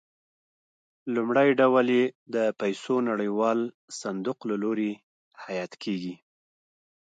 [1.13, 2.05] لومړی ډول یې
[2.35, 3.59] د پیسو نړیوال
[4.01, 4.91] صندوق له لوري
[5.43, 6.13] حیات کېږي.